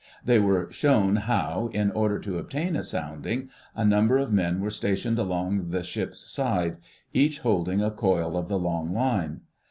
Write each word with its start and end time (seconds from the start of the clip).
They 0.25 0.39
were 0.39 0.71
shown 0.71 1.15
how, 1.17 1.69
in 1.73 1.91
order 1.91 2.17
to 2.21 2.39
obtain 2.39 2.75
a 2.75 2.83
sounding, 2.83 3.51
a 3.75 3.85
number 3.85 4.17
of 4.17 4.33
men 4.33 4.59
were 4.59 4.71
stationed 4.71 5.19
along 5.19 5.69
the 5.69 5.83
ship's 5.83 6.17
side, 6.21 6.77
each 7.13 7.41
holding 7.41 7.83
a 7.83 7.91
coil 7.91 8.35
of 8.35 8.47
the 8.47 8.57
long 8.57 8.93
line. 8.95 9.41